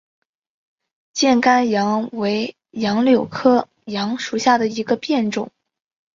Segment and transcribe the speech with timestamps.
[1.13, 5.51] 箭杆杨为杨柳科杨属下的一个变种。